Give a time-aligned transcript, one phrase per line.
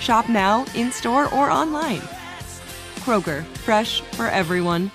[0.00, 2.00] Shop now, in store, or online.
[3.00, 4.90] Kroger, fresh for everyone.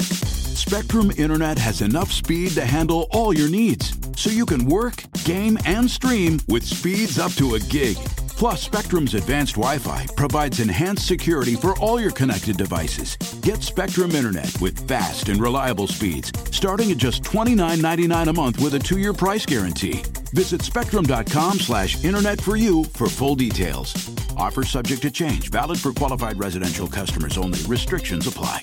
[0.00, 5.56] Spectrum Internet has enough speed to handle all your needs, so you can work, game,
[5.64, 7.96] and stream with speeds up to a gig.
[8.36, 13.16] Plus, Spectrum's advanced Wi Fi provides enhanced security for all your connected devices.
[13.40, 18.74] Get Spectrum Internet with fast and reliable speeds, starting at just $29.99 a month with
[18.74, 20.02] a two year price guarantee.
[20.36, 23.94] Visit spectrum.com slash internet for you for full details.
[24.36, 27.58] Offer subject to change, valid for qualified residential customers only.
[27.66, 28.60] Restrictions apply.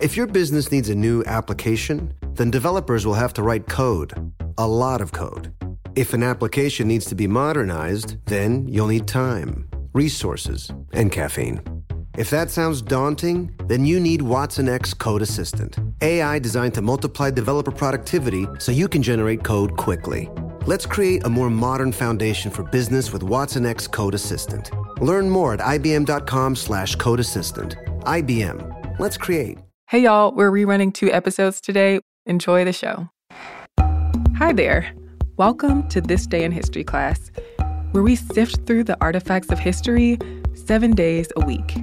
[0.00, 4.12] If your business needs a new application, then developers will have to write code,
[4.58, 5.54] a lot of code.
[5.96, 11.62] If an application needs to be modernized, then you'll need time, resources, and caffeine.
[12.16, 17.72] If that sounds daunting, then you need watsonx Code Assistant, AI designed to multiply developer
[17.72, 20.30] productivity so you can generate code quickly.
[20.64, 24.70] Let's create a more modern foundation for business with watsonx Code Assistant.
[25.02, 27.76] Learn more at ibm.com slash code assistant.
[28.02, 28.98] IBM.
[29.00, 29.58] Let's create.
[29.88, 31.98] Hey y'all, we're rerunning two episodes today.
[32.26, 33.08] Enjoy the show.
[34.36, 34.94] Hi there.
[35.36, 37.32] Welcome to This Day in History class,
[37.90, 40.16] where we sift through the artifacts of history
[40.54, 41.74] seven days a week.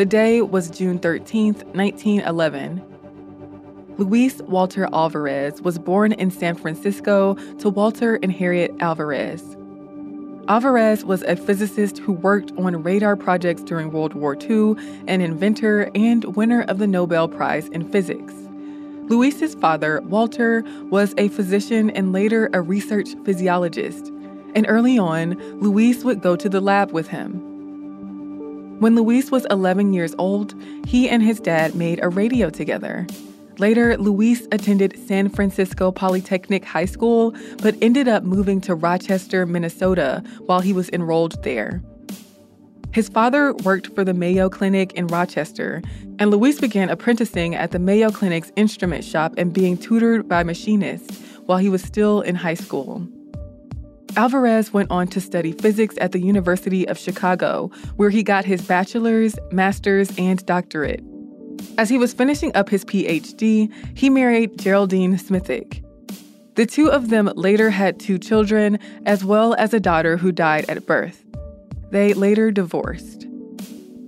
[0.00, 2.82] The day was June 13, 1911.
[3.98, 9.58] Luis Walter Alvarez was born in San Francisco to Walter and Harriet Alvarez.
[10.48, 14.74] Alvarez was a physicist who worked on radar projects during World War II,
[15.06, 18.32] an inventor and winner of the Nobel Prize in Physics.
[19.10, 24.06] Luis's father, Walter, was a physician and later a research physiologist.
[24.54, 27.49] And early on, Luis would go to the lab with him.
[28.80, 30.54] When Luis was 11 years old,
[30.86, 33.06] he and his dad made a radio together.
[33.58, 40.24] Later, Luis attended San Francisco Polytechnic High School, but ended up moving to Rochester, Minnesota
[40.46, 41.82] while he was enrolled there.
[42.90, 45.82] His father worked for the Mayo Clinic in Rochester,
[46.18, 51.20] and Luis began apprenticing at the Mayo Clinic's instrument shop and being tutored by machinists
[51.44, 53.06] while he was still in high school.
[54.16, 58.62] Alvarez went on to study physics at the University of Chicago, where he got his
[58.62, 61.02] bachelor's, master's, and doctorate.
[61.78, 65.82] As he was finishing up his PhD, he married Geraldine Smithwick.
[66.56, 70.68] The two of them later had two children, as well as a daughter who died
[70.68, 71.24] at birth.
[71.90, 73.26] They later divorced.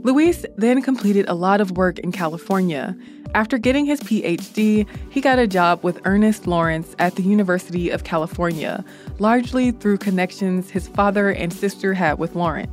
[0.02, 2.96] Luis then completed a lot of work in California.
[3.34, 8.04] After getting his PhD, he got a job with Ernest Lawrence at the University of
[8.04, 8.84] California,
[9.18, 12.70] largely through connections his father and sister had with Lawrence.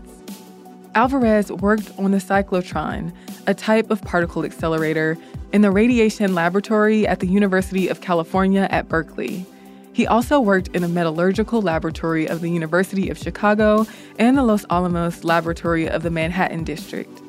[0.95, 3.13] Alvarez worked on the cyclotron,
[3.47, 5.17] a type of particle accelerator,
[5.53, 9.45] in the radiation laboratory at the University of California at Berkeley.
[9.93, 13.85] He also worked in a metallurgical laboratory of the University of Chicago
[14.17, 17.21] and the Los Alamos laboratory of the Manhattan District.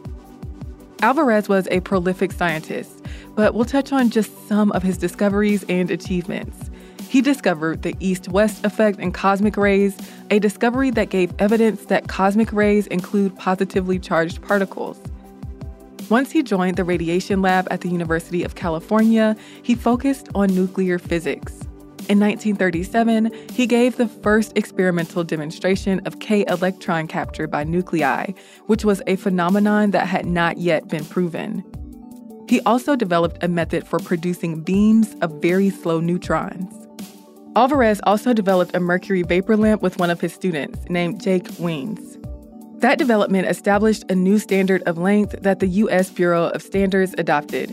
[1.01, 3.00] Alvarez was a prolific scientist,
[3.41, 6.71] but we'll touch on just some of his discoveries and achievements.
[7.09, 9.97] He discovered the east west effect in cosmic rays,
[10.31, 15.01] a discovery that gave evidence that cosmic rays include positively charged particles.
[16.11, 20.99] Once he joined the radiation lab at the University of California, he focused on nuclear
[20.99, 21.63] physics.
[22.11, 28.35] In 1937, he gave the first experimental demonstration of K electron capture by nuclei,
[28.67, 31.65] which was a phenomenon that had not yet been proven.
[32.51, 36.75] He also developed a method for producing beams of very slow neutrons.
[37.55, 42.19] Alvarez also developed a mercury vapor lamp with one of his students, named Jake Wiens.
[42.81, 46.11] That development established a new standard of length that the U.S.
[46.11, 47.73] Bureau of Standards adopted.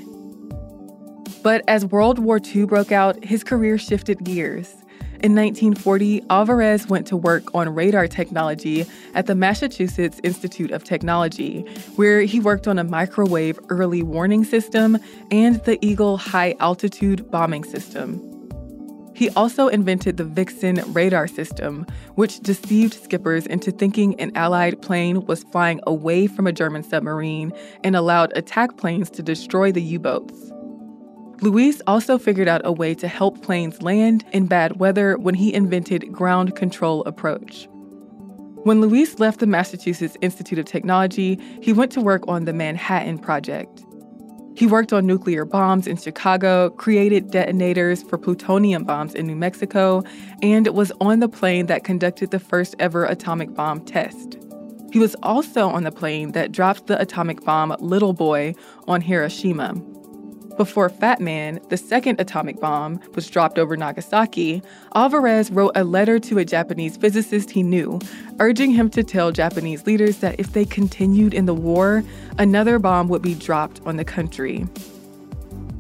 [1.41, 4.75] But as World War II broke out, his career shifted gears.
[5.23, 8.85] In 1940, Alvarez went to work on radar technology
[9.15, 11.61] at the Massachusetts Institute of Technology,
[11.95, 14.99] where he worked on a microwave early warning system
[15.31, 18.21] and the Eagle high altitude bombing system.
[19.15, 25.25] He also invented the Vixen radar system, which deceived skippers into thinking an Allied plane
[25.25, 27.51] was flying away from a German submarine
[27.83, 30.51] and allowed attack planes to destroy the U boats.
[31.41, 35.53] Luis also figured out a way to help planes land in bad weather when he
[35.53, 37.67] invented ground control approach.
[38.63, 43.19] When Luis left the Massachusetts Institute of Technology, he went to work on the Manhattan
[43.19, 43.85] Project.
[44.55, 50.03] He worked on nuclear bombs in Chicago, created detonators for plutonium bombs in New Mexico,
[50.41, 54.39] and was on the plane that conducted the first ever atomic bomb test.
[54.91, 58.55] He was also on the plane that dropped the atomic bomb Little Boy
[58.87, 59.75] on Hiroshima.
[60.57, 64.63] Before Fat Man, the second atomic bomb, was dropped over Nagasaki,
[64.95, 67.99] Alvarez wrote a letter to a Japanese physicist he knew,
[68.39, 72.03] urging him to tell Japanese leaders that if they continued in the war,
[72.39, 74.65] another bomb would be dropped on the country.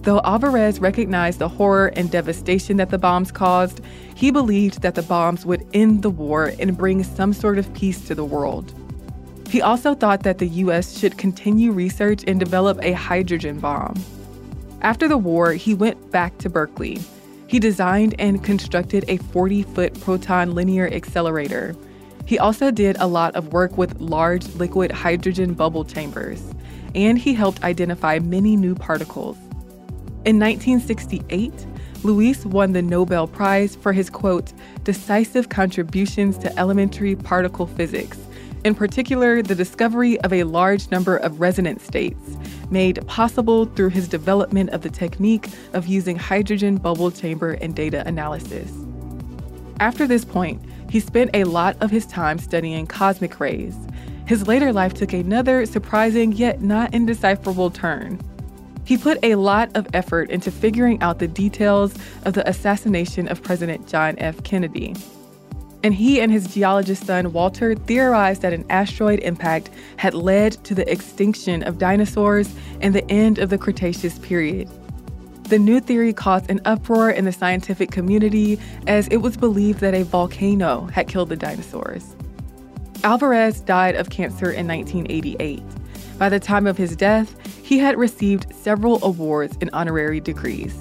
[0.01, 3.81] Though Alvarez recognized the horror and devastation that the bombs caused,
[4.13, 8.07] he believed that the bombs would end the war and bring some sort of peace
[8.07, 8.75] to the world.
[9.49, 13.95] He also thought that the US should continue research and develop a hydrogen bomb.
[14.81, 16.99] After the war, he went back to Berkeley.
[17.47, 21.75] He designed and constructed a 40 foot proton linear accelerator.
[22.25, 26.43] He also did a lot of work with large liquid hydrogen bubble chambers,
[26.93, 29.37] and he helped identify many new particles.
[30.25, 31.65] In 1968,
[32.03, 34.51] Luis won the Nobel Prize for his quote,
[34.83, 38.19] decisive contributions to elementary particle physics,
[38.63, 42.37] in particular, the discovery of a large number of resonance states,
[42.69, 48.05] made possible through his development of the technique of using hydrogen bubble chamber and data
[48.07, 48.71] analysis.
[49.79, 53.75] After this point, he spent a lot of his time studying cosmic rays.
[54.25, 58.19] His later life took another surprising yet not indecipherable turn.
[58.85, 61.93] He put a lot of effort into figuring out the details
[62.23, 64.43] of the assassination of President John F.
[64.43, 64.95] Kennedy
[65.83, 70.75] and he and his geologist son Walter theorized that an asteroid impact had led to
[70.75, 74.69] the extinction of dinosaurs and the end of the Cretaceous period.
[75.43, 79.93] The new theory caused an uproar in the scientific community as it was believed that
[79.93, 82.15] a volcano had killed the dinosaurs.
[83.03, 85.63] Alvarez died of cancer in 1988.
[86.17, 90.75] By the time of his death, he had received several awards and honorary degrees.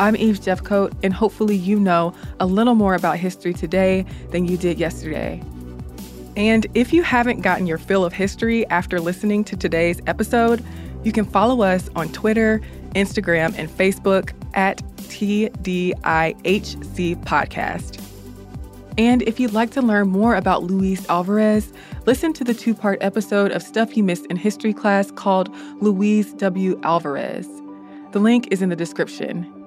[0.00, 4.56] I'm Eve Jeffcoat, and hopefully, you know a little more about history today than you
[4.56, 5.42] did yesterday.
[6.38, 10.64] And if you haven't gotten your fill of history after listening to today's episode,
[11.04, 12.62] you can follow us on Twitter,
[12.94, 15.94] Instagram, and Facebook at TDIHC
[17.26, 18.02] Podcast.
[18.96, 21.74] And if you'd like to learn more about Luis Alvarez,
[22.06, 26.32] listen to the two part episode of Stuff You Missed in History class called Luis
[26.32, 26.80] W.
[26.84, 27.46] Alvarez.
[28.12, 29.59] The link is in the description.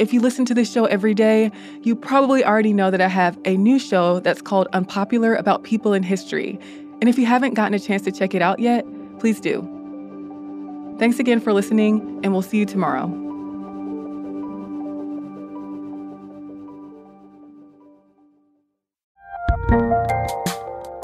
[0.00, 1.52] If you listen to this show every day,
[1.82, 5.92] you probably already know that I have a new show that's called Unpopular About People
[5.92, 6.58] in History.
[7.02, 8.86] And if you haven't gotten a chance to check it out yet,
[9.18, 9.60] please do.
[10.98, 13.08] Thanks again for listening, and we'll see you tomorrow.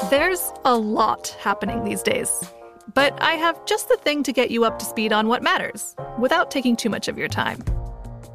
[0.08, 2.30] There's a lot happening these days,
[2.94, 5.94] but I have just the thing to get you up to speed on what matters
[6.18, 7.62] without taking too much of your time.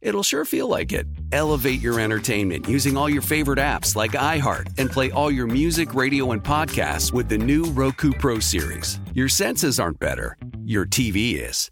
[0.00, 1.06] it'll sure feel like it.
[1.32, 5.94] Elevate your entertainment using all your favorite apps like iHeart and play all your music,
[5.94, 9.00] radio, and podcasts with the new Roku Pro series.
[9.14, 11.70] Your senses aren't better, your TV is.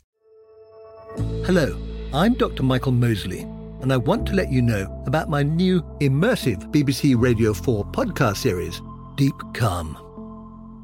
[1.44, 1.76] Hello,
[2.12, 2.62] I'm Dr.
[2.62, 3.40] Michael Mosley,
[3.80, 8.38] and I want to let you know about my new immersive BBC Radio 4 podcast
[8.38, 8.80] series,
[9.16, 9.96] Deep Calm.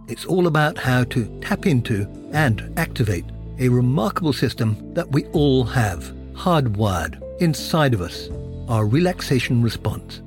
[0.09, 3.25] It's all about how to tap into and activate
[3.59, 8.29] a remarkable system that we all have hardwired inside of us,
[8.69, 10.23] our relaxation response.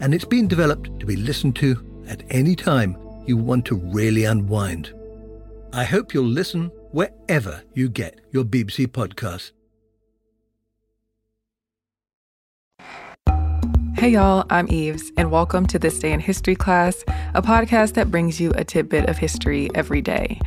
[0.00, 4.24] And it's been developed to be listened to at any time you want to really
[4.24, 4.94] unwind.
[5.72, 9.52] I hope you'll listen wherever you get your BBC podcasts.
[13.98, 18.12] Hey y'all, I'm Eves, and welcome to This Day in History class, a podcast that
[18.12, 20.40] brings you a tidbit of history every day.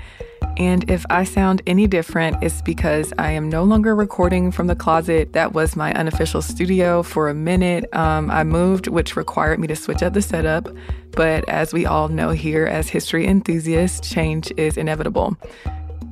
[0.62, 4.76] And if I sound any different, it's because I am no longer recording from the
[4.76, 7.92] closet that was my unofficial studio for a minute.
[7.96, 10.70] Um, I moved, which required me to switch up the setup.
[11.14, 15.36] But as we all know here as history enthusiasts, change is inevitable.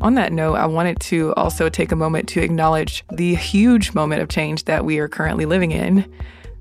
[0.02, 4.24] On that note, I wanted to also take a moment to acknowledge the huge moment
[4.24, 6.12] of change that we are currently living in.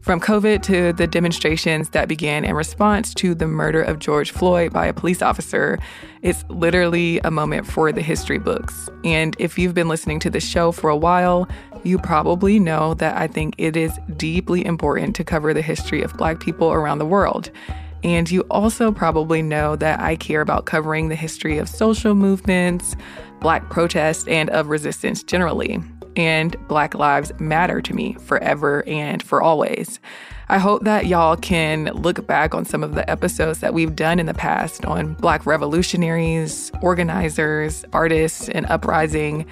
[0.08, 4.72] From COVID to the demonstrations that began in response to the murder of George Floyd
[4.72, 5.78] by a police officer,
[6.22, 8.88] it's literally a moment for the history books.
[9.04, 11.46] And if you've been listening to the show for a while,
[11.84, 16.16] you probably know that I think it is deeply important to cover the history of
[16.16, 17.50] Black people around the world.
[18.02, 22.96] And you also probably know that I care about covering the history of social movements,
[23.40, 25.82] Black protests, and of resistance generally
[26.18, 30.00] and Black Lives Matter to me forever and for always.
[30.50, 34.18] I hope that y'all can look back on some of the episodes that we've done
[34.18, 39.46] in the past on Black revolutionaries, organizers, artists, and uprising,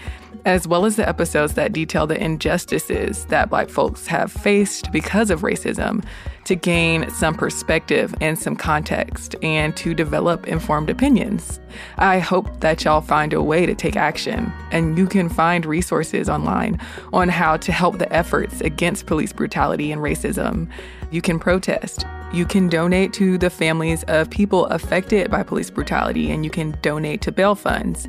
[0.45, 5.31] as well as the episodes that detail the injustices that Black folks have faced because
[5.31, 6.05] of racism
[6.45, 11.61] to gain some perspective and some context and to develop informed opinions.
[11.99, 16.29] I hope that y'all find a way to take action and you can find resources
[16.29, 16.81] online
[17.13, 20.69] on how to help the efforts against police brutality and racism.
[21.11, 22.07] You can protest.
[22.33, 26.77] You can donate to the families of people affected by police brutality and you can
[26.83, 28.07] donate to bail funds.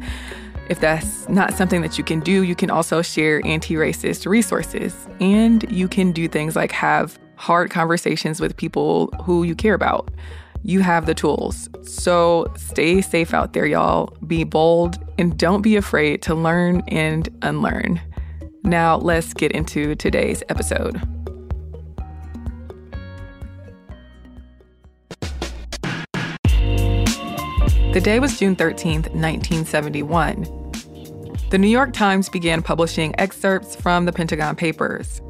[0.69, 5.07] If that's not something that you can do, you can also share anti racist resources.
[5.19, 10.09] And you can do things like have hard conversations with people who you care about.
[10.63, 11.69] You have the tools.
[11.83, 14.07] So stay safe out there, y'all.
[14.25, 18.01] Be bold and don't be afraid to learn and unlearn.
[18.63, 21.01] Now, let's get into today's episode.
[27.93, 30.43] The day was June 13th, 1971.
[31.49, 35.21] The New York Times began publishing excerpts from the Pentagon Papers.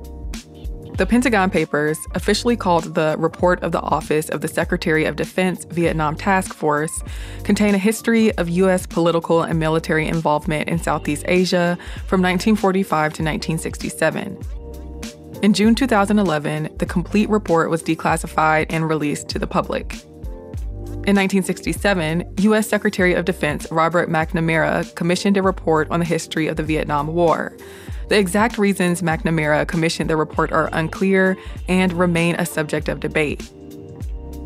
[0.98, 5.66] The Pentagon Papers, officially called the Report of the Office of the Secretary of Defense
[5.66, 7.04] Vietnam Task Force,
[7.44, 8.88] contain a history of U.S.
[8.88, 14.38] political and military involvement in Southeast Asia from 1945 to 1967.
[15.44, 20.02] In June 2011, the complete report was declassified and released to the public.
[21.08, 22.68] In 1967, U.S.
[22.68, 27.56] Secretary of Defense Robert McNamara commissioned a report on the history of the Vietnam War.
[28.10, 31.38] The exact reasons McNamara commissioned the report are unclear
[31.70, 33.40] and remain a subject of debate.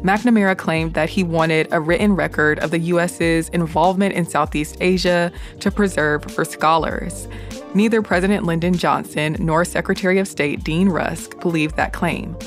[0.03, 5.32] McNamara claimed that he wanted a written record of the U.S.'s involvement in Southeast Asia
[5.62, 7.27] to preserve for scholars.
[7.74, 12.38] Neither President Lyndon Johnson nor Secretary of State Dean Rusk believed that claim.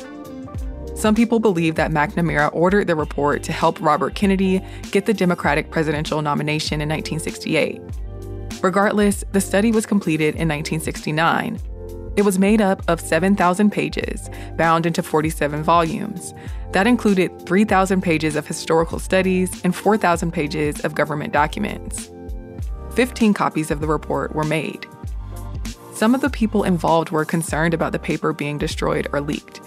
[0.94, 5.70] Some people believe that McNamara ordered the report to help Robert Kennedy get the Democratic
[5.70, 7.80] presidential nomination in 1968.
[8.62, 11.58] Regardless, the study was completed in 1969.
[12.16, 16.32] It was made up of 7,000 pages, bound into 47 volumes.
[16.70, 22.10] That included 3,000 pages of historical studies and 4,000 pages of government documents.
[22.94, 24.86] 15 copies of the report were made.
[25.92, 29.60] Some of the people involved were concerned about the paper being destroyed or leaked.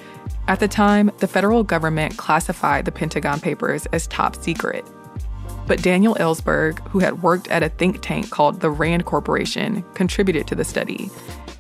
[0.48, 4.86] At the time, the federal government classified the Pentagon Papers as top secret.
[5.68, 10.48] But Daniel Ellsberg, who had worked at a think tank called the RAND Corporation, contributed
[10.48, 11.10] to the study.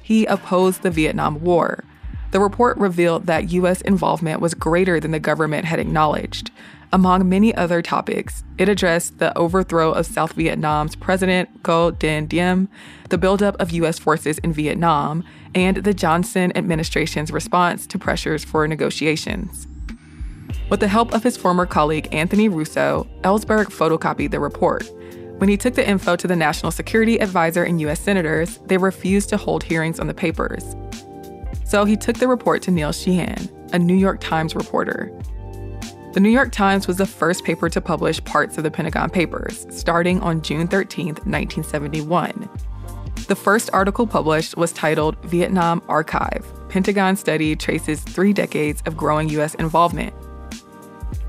[0.01, 1.83] He opposed the Vietnam War.
[2.31, 3.81] The report revealed that U.S.
[3.81, 6.51] involvement was greater than the government had acknowledged.
[6.93, 12.69] Among many other topics, it addressed the overthrow of South Vietnam's President Ngo Dinh Diem,
[13.09, 13.99] the buildup of U.S.
[13.99, 15.25] forces in Vietnam,
[15.57, 19.67] and the Johnson administration's response to pressures for negotiations.
[20.69, 24.87] With the help of his former colleague Anthony Russo, Ellsberg photocopied the report.
[25.39, 27.99] When he took the info to the National Security Advisor and U.S.
[27.99, 30.75] senators, they refused to hold hearings on the papers.
[31.65, 35.11] So he took the report to Neil Sheehan, a New York Times reporter.
[36.13, 39.65] The New York Times was the first paper to publish parts of the Pentagon Papers,
[39.71, 42.47] starting on June 13, 1971.
[43.27, 49.27] The first article published was titled Vietnam Archive Pentagon Study Traces Three Decades of Growing
[49.29, 49.53] U.S.
[49.55, 50.13] Involvement.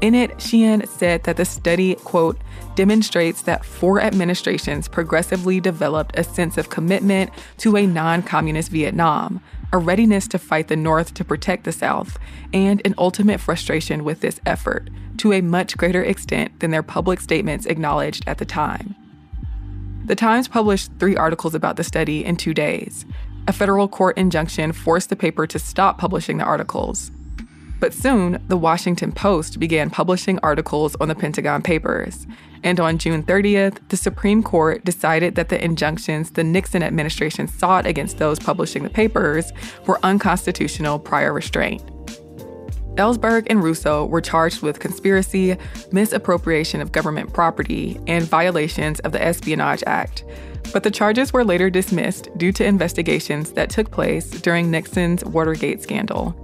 [0.00, 2.38] In it, Sheehan said that the study, quote,
[2.76, 9.40] demonstrates that four administrations progressively developed a sense of commitment to a non communist Vietnam,
[9.72, 12.16] a readiness to fight the North to protect the South,
[12.52, 17.18] and an ultimate frustration with this effort, to a much greater extent than their public
[17.20, 18.94] statements acknowledged at the time.
[20.08, 23.04] The Times published three articles about the study in two days.
[23.46, 27.10] A federal court injunction forced the paper to stop publishing the articles.
[27.78, 32.26] But soon, the Washington Post began publishing articles on the Pentagon Papers.
[32.64, 37.84] And on June 30th, the Supreme Court decided that the injunctions the Nixon administration sought
[37.84, 39.52] against those publishing the papers
[39.86, 41.82] were unconstitutional prior restraint.
[42.98, 45.56] Ellsberg and Russo were charged with conspiracy,
[45.92, 50.24] misappropriation of government property, and violations of the Espionage Act.
[50.72, 55.82] But the charges were later dismissed due to investigations that took place during Nixon's Watergate
[55.82, 56.34] scandal.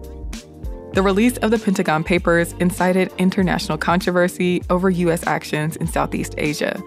[0.95, 5.27] The release of the Pentagon Papers incited international controversy over U.S.
[5.27, 6.81] actions in Southeast Asia.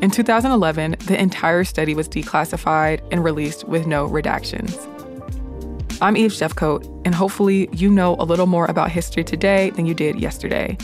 [0.00, 4.93] In 2011, the entire study was declassified and released with no redactions.
[6.04, 9.94] I'm Eve Jeffcoat, and hopefully, you know a little more about history today than you
[9.94, 10.76] did yesterday.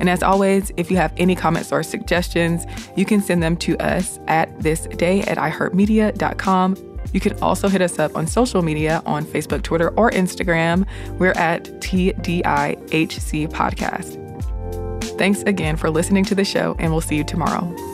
[0.00, 3.78] And as always, if you have any comments or suggestions, you can send them to
[3.78, 9.24] us at thisday at iheartmedia.com you can also hit us up on social media on
[9.24, 10.84] Facebook, Twitter, or Instagram.
[11.20, 14.20] We're at TDIHC Podcast.
[15.16, 17.93] Thanks again for listening to the show, and we'll see you tomorrow.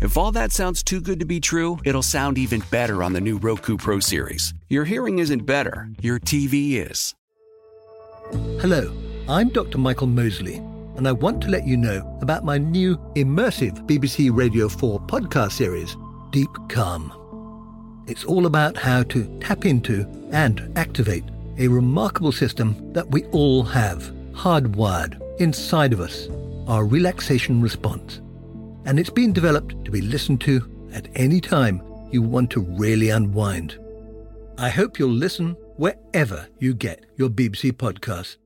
[0.00, 3.20] If all that sounds too good to be true, it'll sound even better on the
[3.20, 4.54] new Roku Pro Series.
[4.70, 7.14] Your hearing isn't better, your TV is.
[8.62, 8.90] Hello,
[9.28, 9.76] I'm Dr.
[9.76, 10.56] Michael Mosley,
[10.96, 15.52] and I want to let you know about my new immersive BBC Radio 4 podcast
[15.52, 15.94] series,
[16.30, 17.12] Deep Calm.
[18.08, 21.24] It's all about how to tap into and activate
[21.58, 26.26] a remarkable system that we all have hardwired inside of us
[26.68, 28.22] our relaxation response
[28.84, 33.10] and it's been developed to be listened to at any time you want to really
[33.10, 33.78] unwind.
[34.58, 38.36] I hope you'll listen wherever you get your BBC podcasts.